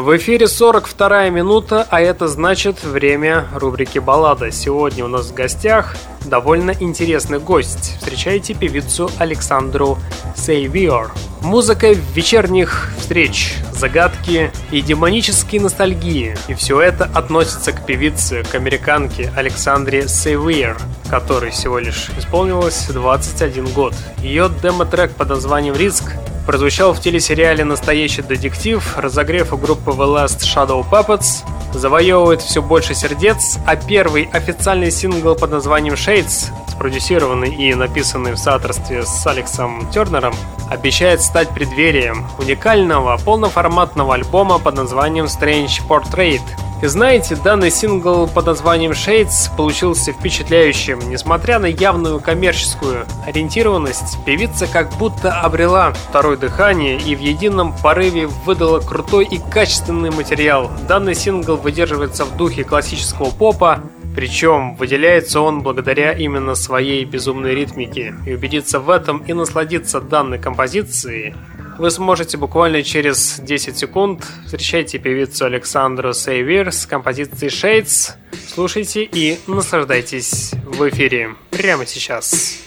В 0.00 0.16
эфире 0.16 0.48
42 0.48 1.28
минута, 1.28 1.86
а 1.90 2.00
это 2.00 2.26
значит 2.26 2.82
время 2.82 3.46
рубрики 3.54 3.98
«Баллада». 3.98 4.50
Сегодня 4.50 5.04
у 5.04 5.08
нас 5.08 5.26
в 5.26 5.34
гостях 5.34 5.94
довольно 6.24 6.70
интересный 6.80 7.38
гость. 7.38 7.98
Встречайте 7.98 8.54
певицу 8.54 9.10
Александру 9.18 9.98
Сейвиор. 10.34 11.12
Музыка 11.42 11.92
вечерних 12.14 12.90
встреч, 12.98 13.56
загадки 13.72 14.50
и 14.70 14.80
демонические 14.80 15.60
ностальгии. 15.60 16.34
И 16.48 16.54
все 16.54 16.80
это 16.80 17.04
относится 17.04 17.72
к 17.72 17.84
певице, 17.84 18.42
к 18.42 18.54
американке 18.54 19.30
Александре 19.36 20.08
Сейвиор, 20.08 20.78
которой 21.10 21.50
всего 21.50 21.78
лишь 21.78 22.08
исполнилось 22.16 22.86
21 22.88 23.66
год. 23.74 23.92
Ее 24.22 24.50
демо-трек 24.62 25.14
под 25.14 25.28
названием 25.28 25.74
«Риск» 25.74 26.14
прозвучал 26.50 26.92
в 26.94 27.00
телесериале 27.00 27.62
«Настоящий 27.62 28.22
детектив», 28.22 28.82
разогрев 28.98 29.52
у 29.52 29.56
группы 29.56 29.92
The 29.92 30.26
Last 30.26 30.40
Shadow 30.40 30.84
Puppets, 30.84 31.44
завоевывает 31.72 32.42
все 32.42 32.60
больше 32.60 32.92
сердец, 32.92 33.56
а 33.68 33.76
первый 33.76 34.24
официальный 34.32 34.90
сингл 34.90 35.36
под 35.36 35.52
названием 35.52 35.94
Shades, 35.94 36.50
спродюсированный 36.66 37.54
и 37.54 37.72
написанный 37.76 38.32
в 38.32 38.36
соавторстве 38.36 39.04
с 39.04 39.24
Алексом 39.28 39.88
Тернером, 39.92 40.34
обещает 40.68 41.22
стать 41.22 41.50
преддверием 41.50 42.26
уникального 42.40 43.16
полноформатного 43.18 44.14
альбома 44.14 44.58
под 44.58 44.74
названием 44.74 45.26
Strange 45.26 45.86
Portrait. 45.88 46.42
Знаете, 46.82 47.36
данный 47.36 47.70
сингл 47.70 48.26
под 48.26 48.46
названием 48.46 48.92
Shades 48.92 49.54
получился 49.54 50.12
впечатляющим. 50.12 50.98
Несмотря 51.10 51.58
на 51.58 51.66
явную 51.66 52.20
коммерческую 52.20 53.04
ориентированность, 53.26 54.16
певица 54.24 54.66
как 54.66 54.90
будто 54.96 55.40
обрела 55.40 55.92
второе 55.92 56.38
дыхание 56.38 56.98
и 56.98 57.14
в 57.14 57.20
едином 57.20 57.74
порыве 57.82 58.28
выдала 58.28 58.80
крутой 58.80 59.26
и 59.26 59.38
качественный 59.38 60.10
материал. 60.10 60.70
Данный 60.88 61.14
сингл 61.14 61.56
выдерживается 61.56 62.24
в 62.24 62.34
духе 62.38 62.64
классического 62.64 63.30
попа, 63.30 63.82
причем 64.16 64.74
выделяется 64.76 65.40
он 65.40 65.60
благодаря 65.60 66.12
именно 66.12 66.54
своей 66.54 67.04
безумной 67.04 67.54
ритмике. 67.54 68.14
И 68.26 68.32
убедиться 68.32 68.80
в 68.80 68.88
этом 68.88 69.18
и 69.18 69.34
насладиться 69.34 70.00
данной 70.00 70.38
композицией 70.38 71.34
вы 71.80 71.90
сможете 71.90 72.36
буквально 72.36 72.82
через 72.82 73.40
10 73.40 73.78
секунд. 73.78 74.26
Встречайте 74.44 74.98
певицу 74.98 75.46
Александру 75.46 76.12
Сейвир 76.12 76.72
с 76.72 76.84
композицией 76.84 77.50
Shades. 77.50 78.10
Слушайте 78.52 79.04
и 79.04 79.38
наслаждайтесь 79.46 80.52
в 80.66 80.88
эфире 80.90 81.34
прямо 81.50 81.86
сейчас. 81.86 82.58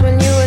When 0.00 0.20
you 0.20 0.37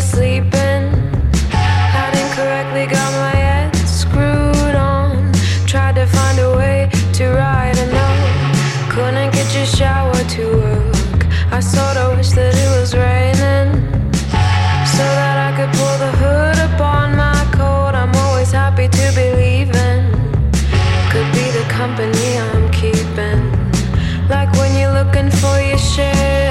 share. 25.92 26.51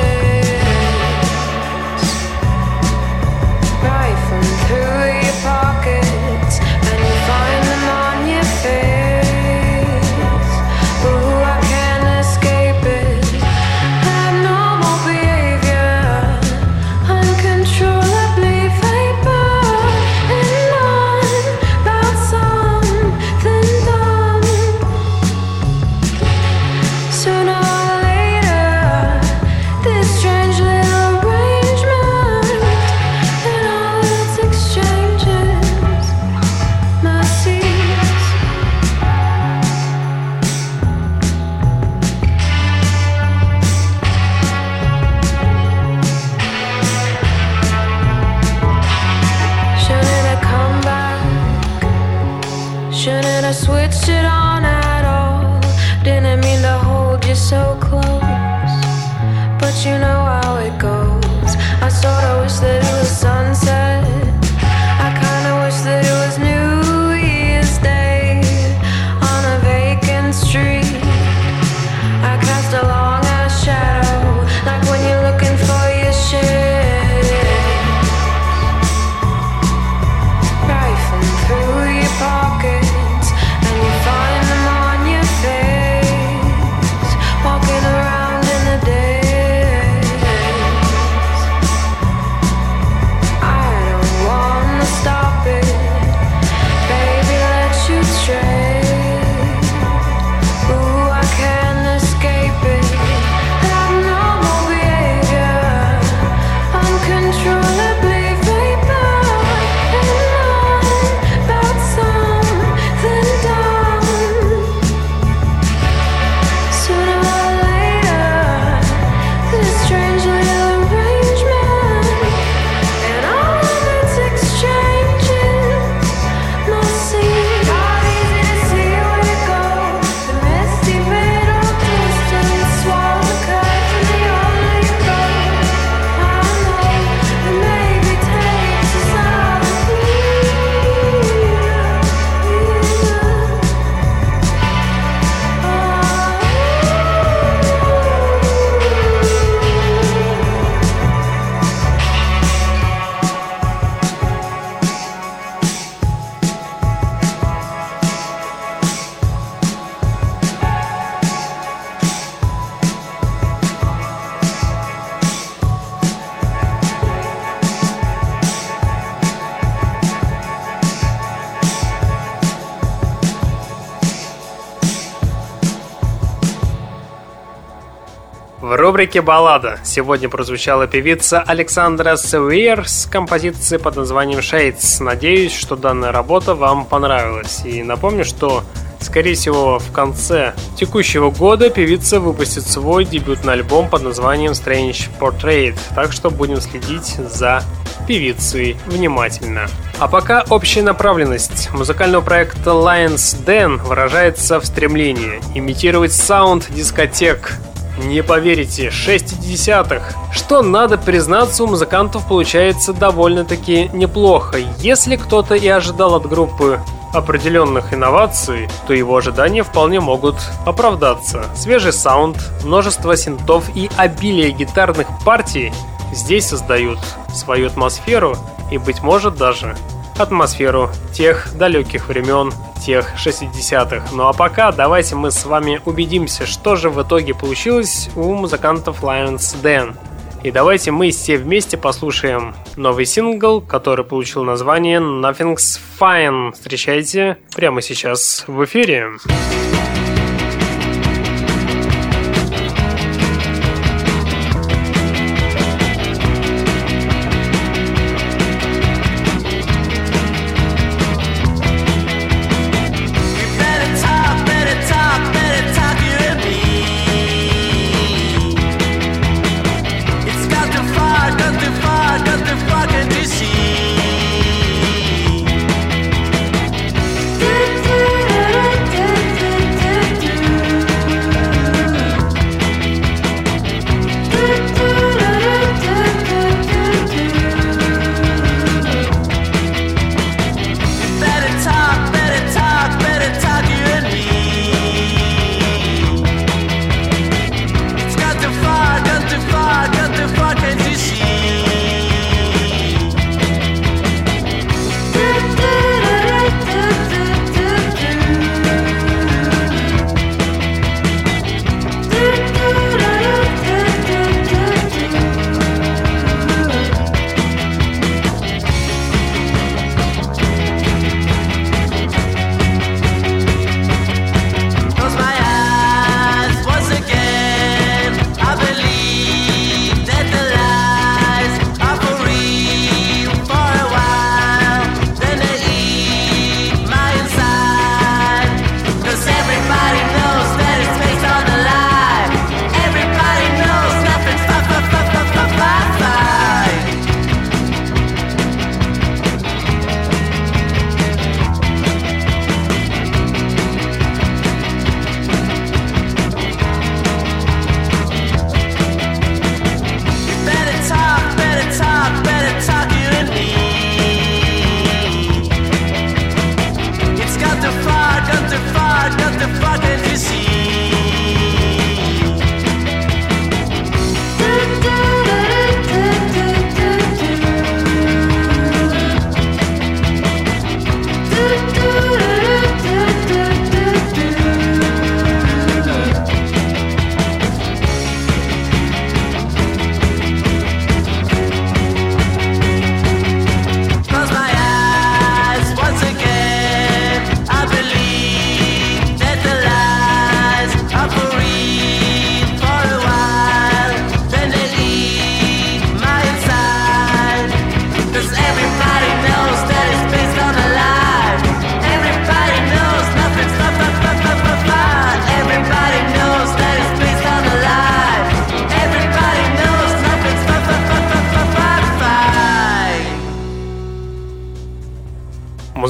Рубрике 179.11 179.23
«Баллада» 179.23 179.81
сегодня 179.83 180.29
прозвучала 180.29 180.87
певица 180.87 181.41
Александра 181.41 182.17
Севиер 182.17 182.89
с 182.89 183.07
композицией 183.07 183.83
под 183.83 183.97
названием 183.97 184.39
«Shades». 184.39 185.03
Надеюсь, 185.03 185.53
что 185.53 185.75
данная 185.75 186.13
работа 186.13 186.55
вам 186.55 186.85
понравилась. 186.85 187.63
И 187.65 187.83
напомню, 187.83 188.25
что, 188.25 188.63
скорее 189.01 189.35
всего, 189.35 189.81
в 189.81 189.91
конце 189.91 190.55
текущего 190.77 191.33
года 191.33 191.71
певица 191.71 192.21
выпустит 192.21 192.65
свой 192.65 193.05
дебютный 193.05 193.55
альбом 193.55 193.89
под 193.89 194.03
названием 194.03 194.53
Strange 194.53 195.09
Portrait. 195.19 195.77
Так 195.97 196.13
что 196.13 196.31
будем 196.31 196.61
следить 196.61 197.17
за 197.17 197.65
певицей 198.07 198.77
внимательно. 198.87 199.67
А 199.99 200.07
пока 200.07 200.45
общая 200.51 200.83
направленность 200.83 201.69
музыкального 201.73 202.23
проекта 202.23 202.71
Lions 202.71 203.45
Den 203.45 203.79
выражается 203.83 204.61
в 204.61 204.67
стремлении 204.67 205.41
имитировать 205.57 206.13
саунд 206.13 206.69
дискотек 206.71 207.59
не 208.01 208.23
поверите, 208.23 208.89
60-х. 208.89 210.15
Что 210.33 210.63
надо 210.63 210.99
признаться, 210.99 211.65
у 211.65 211.67
музыкантов 211.67 212.27
получается 212.27 212.93
довольно-таки 212.93 213.91
неплохо. 213.93 214.59
Если 214.79 215.17
кто-то 215.17 215.55
и 215.55 215.69
ожидал 215.69 216.15
от 216.15 216.27
группы 216.27 216.81
определенных 217.13 217.93
инноваций, 217.93 218.69
то 218.87 218.95
его 218.95 219.17
ожидания 219.17 219.63
вполне 219.63 220.01
могут 220.01 220.37
оправдаться. 220.65 221.45
Свежий 221.55 221.93
саунд, 221.93 222.39
множество 222.65 223.17
синтов 223.17 223.65
и 223.75 223.91
обилие 223.97 224.51
гитарных 224.51 225.09
партий 225.25 225.73
здесь 226.13 226.47
создают 226.47 226.99
свою 227.35 227.67
атмосферу 227.67 228.37
и, 228.71 228.79
быть 228.79 229.03
может, 229.03 229.37
даже 229.37 229.77
атмосферу 230.21 230.91
тех 231.13 231.49
далеких 231.57 232.09
времен, 232.09 232.53
тех 232.85 233.15
60-х. 233.17 234.09
Ну 234.13 234.27
а 234.27 234.33
пока 234.33 234.73
давайте 234.73 235.17
мы 235.17 235.31
с 235.31 235.45
вами 235.45 235.81
убедимся, 235.85 236.47
что 236.47 236.77
же 236.77 236.91
в 236.91 237.03
итоге 237.03 237.35
получилось 237.35 238.11
у 238.17 238.35
музыкантов 238.35 239.03
Lions 239.03 239.57
Den. 239.63 239.97
И 240.43 240.51
давайте 240.51 240.91
мы 240.91 241.11
все 241.11 241.37
вместе 241.37 241.77
послушаем 241.77 242.55
новый 242.77 243.05
сингл, 243.05 243.61
который 243.61 244.05
получил 244.05 244.43
название 244.43 244.99
Nothing's 244.99 245.79
Fine. 245.99 246.53
Встречайте 246.53 247.37
прямо 247.55 247.83
сейчас 247.83 248.45
в 248.47 248.65
эфире. 248.65 249.09
Better 249.27 249.90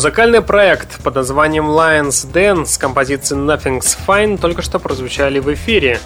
Музыкальный 0.01 0.41
проект 0.41 1.03
под 1.03 1.17
названием 1.17 1.67
Lions 1.67 2.27
Den 2.33 2.65
с 2.65 2.79
композицией 2.79 3.43
Nothing's 3.43 3.99
Fine 4.07 4.39
только 4.39 4.63
что 4.63 4.79
прозвучали 4.79 5.41
в 5.41 5.53
эфире. 5.53 6.01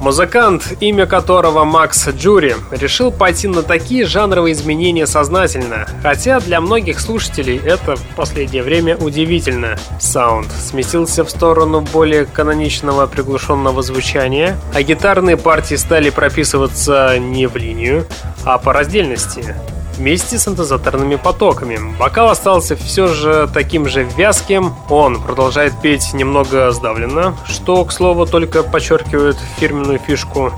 Музыкант, 0.00 0.74
имя 0.78 1.06
которого 1.06 1.64
Макс 1.64 2.06
Джури, 2.06 2.54
решил 2.70 3.10
пойти 3.10 3.48
на 3.48 3.64
такие 3.64 4.06
жанровые 4.06 4.52
изменения 4.52 5.08
сознательно, 5.08 5.88
хотя 6.04 6.38
для 6.38 6.60
многих 6.60 7.00
слушателей 7.00 7.56
это 7.56 7.96
в 7.96 8.06
последнее 8.14 8.62
время 8.62 8.96
удивительно. 8.96 9.76
Саунд 9.98 10.46
сместился 10.52 11.24
в 11.24 11.30
сторону 11.30 11.80
более 11.80 12.26
каноничного 12.26 13.08
приглушенного 13.08 13.82
звучания, 13.82 14.56
а 14.72 14.82
гитарные 14.84 15.36
партии 15.36 15.74
стали 15.74 16.10
прописываться 16.10 17.18
не 17.18 17.48
в 17.48 17.56
линию, 17.56 18.06
а 18.44 18.58
по 18.58 18.72
раздельности 18.72 19.56
вместе 20.02 20.36
с 20.36 20.44
синтезаторными 20.44 21.14
потоками. 21.14 21.78
Вокал 21.96 22.28
остался 22.28 22.74
все 22.74 23.06
же 23.06 23.48
таким 23.54 23.88
же 23.88 24.02
вязким, 24.02 24.74
он 24.88 25.22
продолжает 25.22 25.80
петь 25.80 26.12
немного 26.12 26.72
сдавленно, 26.72 27.36
что, 27.46 27.84
к 27.84 27.92
слову, 27.92 28.26
только 28.26 28.64
подчеркивает 28.64 29.36
фирменную 29.58 30.00
фишку 30.00 30.52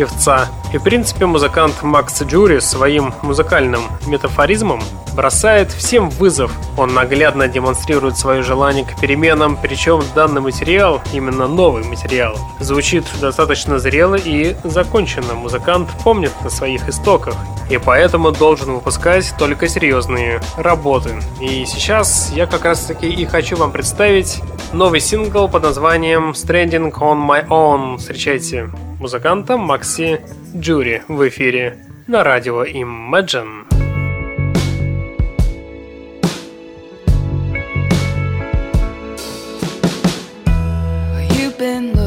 певца. 0.00 0.48
И 0.72 0.78
в 0.78 0.82
принципе 0.82 1.26
музыкант 1.26 1.82
Макс 1.82 2.22
Джури 2.22 2.60
своим 2.60 3.12
музыкальным 3.20 3.82
метафоризмом 4.06 4.80
бросает 5.14 5.70
всем 5.72 6.08
вызов. 6.08 6.52
Он 6.78 6.94
наглядно 6.94 7.48
демонстрирует 7.48 8.16
свое 8.16 8.42
желание 8.42 8.86
к 8.86 8.98
переменам, 8.98 9.58
причем 9.60 10.02
данный 10.14 10.40
материал, 10.40 11.02
именно 11.12 11.46
новый 11.46 11.84
материал, 11.84 12.38
звучит 12.60 13.04
достаточно 13.20 13.78
зрело 13.78 14.14
и 14.14 14.56
законченно. 14.64 15.34
Музыкант 15.34 15.90
помнит 16.02 16.32
о 16.46 16.48
своих 16.48 16.88
истоках 16.88 17.34
и 17.68 17.76
поэтому 17.76 18.32
должен 18.32 18.72
выпускать 18.72 19.34
только 19.38 19.68
серьезные 19.68 20.40
работы. 20.56 21.10
И 21.42 21.66
сейчас 21.66 22.32
я 22.34 22.46
как 22.46 22.64
раз 22.64 22.86
таки 22.86 23.06
и 23.06 23.26
хочу 23.26 23.56
вам 23.56 23.70
представить 23.70 24.40
новый 24.72 25.00
сингл 25.00 25.46
под 25.46 25.64
названием 25.64 26.30
Stranding 26.30 26.90
on 26.92 27.28
My 27.28 27.46
Own. 27.48 27.98
Встречайте 27.98 28.70
музыканта 29.00 29.56
Макси 29.56 30.20
Джури 30.54 31.02
в 31.08 31.26
эфире 31.28 31.78
на 32.06 32.22
радио 32.22 32.64
Imagine. 32.64 33.66
You've 41.30 41.58
been 41.58 42.00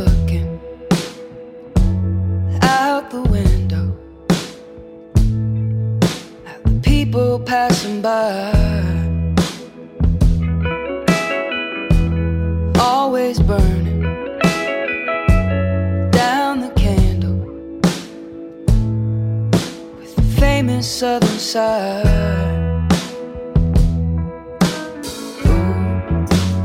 side. 21.54 22.04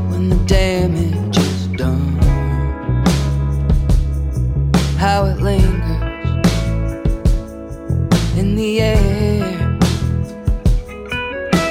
when 0.09 0.29
the 0.29 0.41
damage 0.47 1.37
is 1.37 1.67
done. 1.77 2.17
How 4.97 5.25
it 5.25 5.39
lingers 5.41 6.47
in 8.35 8.55
the 8.55 8.81
air. 8.81 9.51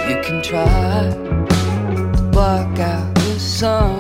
You 0.08 0.16
can 0.22 0.40
try 0.40 1.10
to 2.14 2.30
block 2.30 2.78
out 2.78 3.12
the 3.16 3.40
sun, 3.40 3.98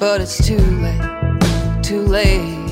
but 0.00 0.20
it's 0.20 0.44
too 0.44 0.66
late, 0.84 1.82
too 1.84 2.04
late 2.04 2.71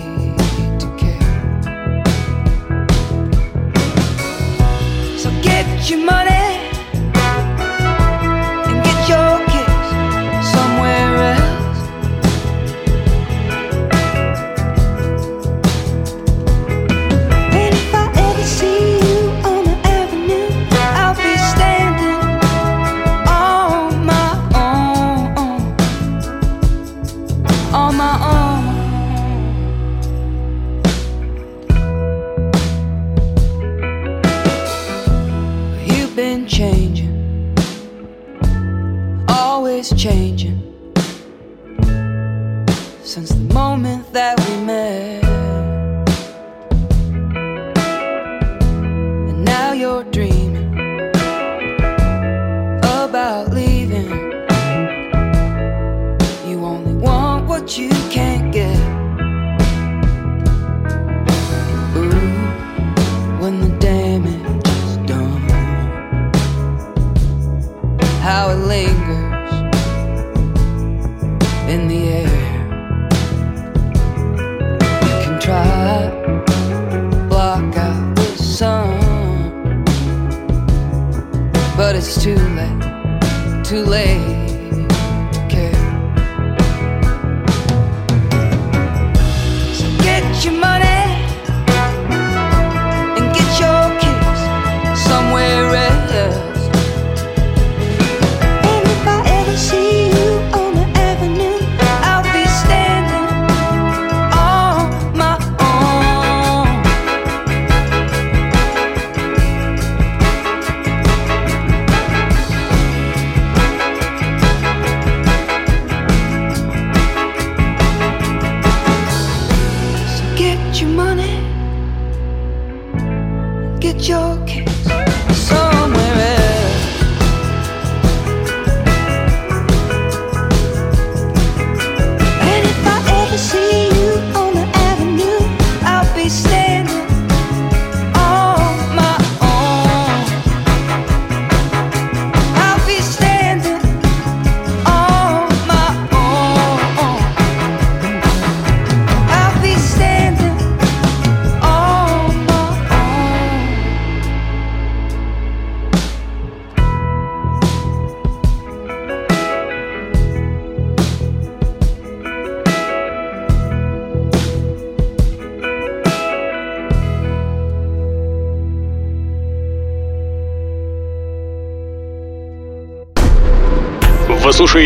You 5.82 5.96
might 5.96 6.29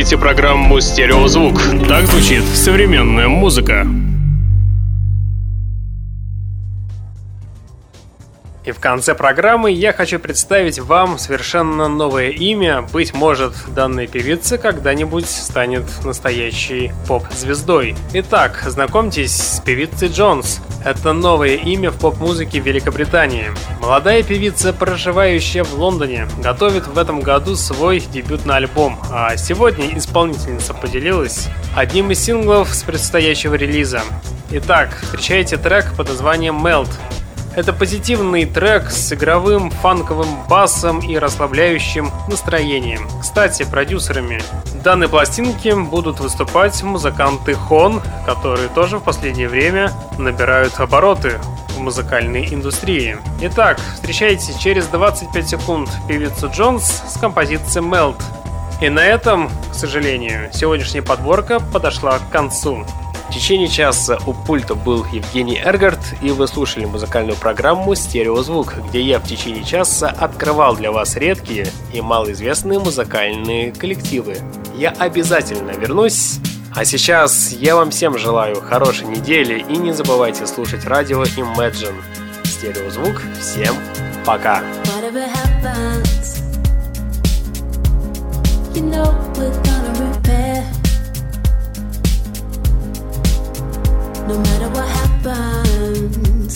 слушаете 0.04 0.18
программу 0.18 0.80
«Стереозвук». 0.80 1.54
Так 1.88 2.04
звучит 2.04 2.44
современная 2.44 3.28
музыка. 3.28 3.86
И 8.66 8.72
в 8.72 8.80
конце 8.80 9.14
программы 9.14 9.70
я 9.70 9.94
хочу 9.94 10.18
представить 10.18 10.78
вам 10.78 11.18
совершенно 11.18 11.88
новое 11.88 12.28
имя. 12.28 12.82
Быть 12.92 13.14
может, 13.14 13.54
данная 13.74 14.06
певица 14.06 14.58
когда-нибудь 14.58 15.26
станет 15.26 15.84
настоящей 16.04 16.92
поп-звездой. 17.08 17.94
Итак, 18.12 18.62
знакомьтесь 18.66 19.34
с 19.34 19.60
певицей 19.60 20.08
Джонс. 20.08 20.60
Это 20.84 21.14
новое 21.14 21.54
имя 21.54 21.90
в 21.90 21.96
поп-музыке 21.96 22.58
Великобритании. 22.58 23.46
Молодая 23.80 24.22
певица, 24.22 24.74
проживающая 24.74 25.64
в 25.64 25.72
Лондоне, 25.74 26.28
готовит 26.42 26.86
в 26.86 26.98
этом 26.98 27.20
году 27.20 27.56
свой 27.56 28.00
дебютный 28.00 28.56
альбом, 28.56 28.98
а 29.10 29.34
сегодня 29.38 29.96
исполнительница 29.96 30.74
поделилась 30.74 31.48
одним 31.74 32.10
из 32.10 32.22
синглов 32.22 32.74
с 32.74 32.82
предстоящего 32.82 33.54
релиза. 33.54 34.02
Итак, 34.50 35.00
встречайте 35.02 35.56
трек 35.56 35.94
под 35.96 36.10
названием 36.10 36.64
Melt. 36.64 36.90
Это 37.56 37.72
позитивный 37.72 38.46
трек 38.46 38.90
с 38.90 39.12
игровым 39.12 39.70
фанковым 39.70 40.28
басом 40.48 40.98
и 40.98 41.16
расслабляющим 41.16 42.10
настроением. 42.28 43.06
Кстати, 43.20 43.64
продюсерами 43.64 44.42
данной 44.82 45.08
пластинки 45.08 45.72
будут 45.72 46.18
выступать 46.18 46.82
музыканты 46.82 47.54
Хон, 47.54 48.02
которые 48.26 48.68
тоже 48.68 48.98
в 48.98 49.04
последнее 49.04 49.48
время 49.48 49.92
набирают 50.18 50.80
обороты 50.80 51.38
в 51.68 51.78
музыкальной 51.78 52.52
индустрии. 52.52 53.18
Итак, 53.40 53.78
встречайте 53.94 54.52
через 54.58 54.86
25 54.86 55.48
секунд 55.48 55.90
певицу 56.08 56.50
Джонс 56.52 57.02
с 57.08 57.18
композицией 57.20 57.86
Melt. 57.86 58.20
И 58.80 58.88
на 58.88 59.04
этом, 59.04 59.48
к 59.70 59.74
сожалению, 59.74 60.50
сегодняшняя 60.52 61.02
подборка 61.02 61.60
подошла 61.60 62.18
к 62.18 62.30
концу. 62.30 62.84
В 63.34 63.36
течение 63.36 63.66
часа 63.66 64.20
у 64.28 64.32
пульта 64.32 64.76
был 64.76 65.04
Евгений 65.12 65.58
Эргард, 65.58 65.98
и 66.22 66.30
вы 66.30 66.46
слушали 66.46 66.84
музыкальную 66.84 67.36
программу 67.36 67.96
«Стереозвук», 67.96 68.74
где 68.88 69.00
я 69.00 69.18
в 69.18 69.26
течение 69.26 69.64
часа 69.64 70.08
открывал 70.08 70.76
для 70.76 70.92
вас 70.92 71.16
редкие 71.16 71.66
и 71.92 72.00
малоизвестные 72.00 72.78
музыкальные 72.78 73.72
коллективы. 73.72 74.36
Я 74.76 74.90
обязательно 74.90 75.72
вернусь. 75.72 76.38
А 76.76 76.84
сейчас 76.84 77.50
я 77.50 77.74
вам 77.74 77.90
всем 77.90 78.16
желаю 78.18 78.60
хорошей 78.60 79.08
недели 79.08 79.64
и 79.68 79.76
не 79.78 79.90
забывайте 79.90 80.46
слушать 80.46 80.84
радио 80.84 81.24
Imagine. 81.24 82.00
Стереозвук. 82.44 83.20
Всем 83.40 83.74
пока! 84.24 84.62
You 88.74 88.82
know 88.82 89.14
we're 89.36 89.73
No 94.26 94.38
matter 94.38 94.68
what 94.70 94.88
happens, 94.88 96.54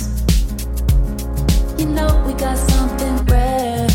you 1.79 1.87
know 1.87 2.25
we 2.27 2.33
got 2.33 2.57
something 2.57 3.17
rare. 3.27 3.87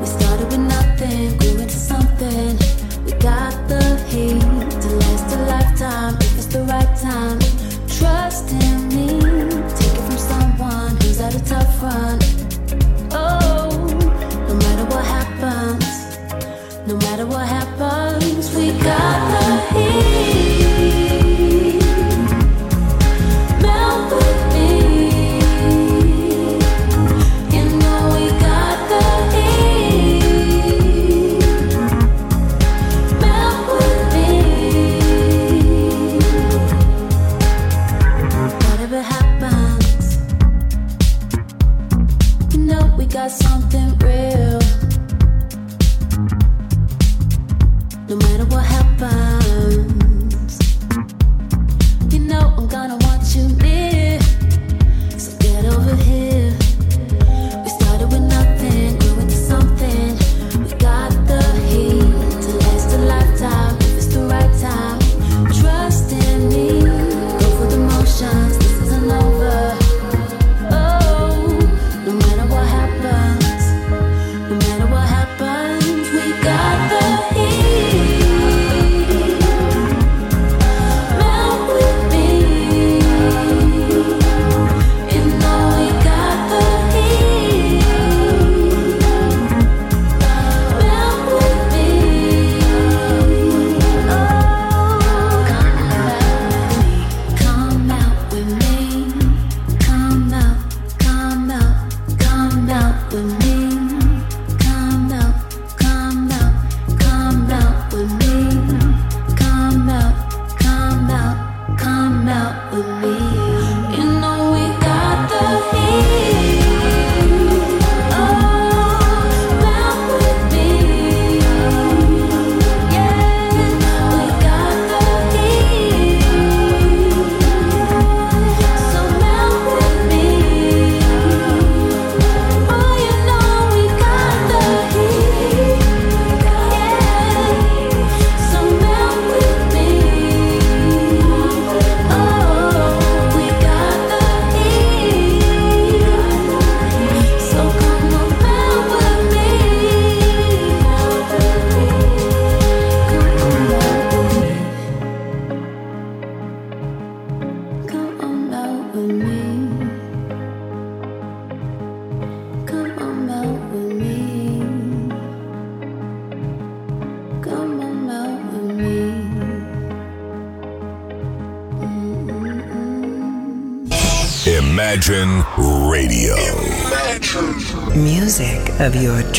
We 0.00 0.06
started 0.06 0.46
with 0.50 0.60
nothing, 0.60 1.36
grew 1.36 1.60
into 1.60 1.78
something. 1.92 2.56
We 3.04 3.12
got 3.20 3.52
the 3.68 3.82
heat 4.08 4.40
to 4.80 4.88
last 5.02 5.34
a 5.34 5.38
lifetime 5.44 6.14
if 6.16 6.36
it's 6.38 6.46
the 6.46 6.62
right 6.62 6.96
time. 6.96 7.38
Trust 7.86 8.50
in 8.50 8.88
me, 8.88 9.20
take 9.76 9.92
it 9.92 10.04
from 10.08 10.18
someone 10.18 10.96
who's 11.02 11.20
a 11.20 11.30
tough. 11.44 11.68
Oh, 13.12 13.68
no 14.48 14.54
matter 14.54 14.86
what 14.86 15.04
happens, 15.04 15.86
no 16.88 16.96
matter 16.96 17.26
what 17.26 17.46
happens, 17.46 18.54
we 18.56 18.72
got 18.72 19.18
the 19.32 19.78
heat. 19.78 20.29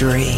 Three. 0.01 0.30